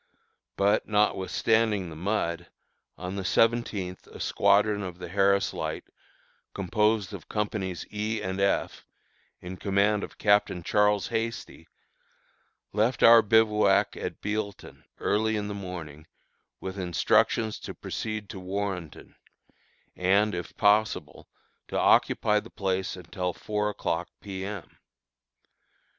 But, 0.57 0.87
notwithstanding 0.87 1.91
the 1.91 1.95
mud, 1.95 2.47
on 2.97 3.15
the 3.15 3.23
seventeenth 3.23 4.07
a 4.07 4.19
squadron 4.19 4.81
of 4.81 4.97
the 4.97 5.09
Harris 5.09 5.53
Light, 5.53 5.83
composed 6.55 7.13
of 7.13 7.29
Companies 7.29 7.85
E 7.93 8.19
and 8.19 8.39
F, 8.41 8.87
in 9.41 9.57
command 9.57 10.03
of 10.03 10.17
Captain 10.17 10.63
Charles 10.63 11.09
Hasty, 11.09 11.67
left 12.73 13.03
our 13.03 13.21
bivouac 13.21 13.95
at 13.95 14.21
Bealeton, 14.21 14.83
early 14.97 15.35
in 15.37 15.47
the 15.47 15.53
morning, 15.53 16.07
with 16.59 16.79
instructions 16.79 17.59
to 17.59 17.75
proceed 17.75 18.27
to 18.29 18.39
Warrenton, 18.39 19.13
and, 19.95 20.33
if 20.33 20.57
possible, 20.57 21.29
to 21.67 21.77
occupy 21.77 22.39
the 22.39 22.49
place 22.49 22.95
until 22.95 23.33
four 23.33 23.69
o'clock 23.69 24.09
P. 24.19 24.43
M. 24.45 24.79